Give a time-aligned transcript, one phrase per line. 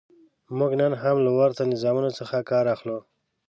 [0.57, 2.97] موږ نن هم له ورته نظامونو څخه کار اخلو.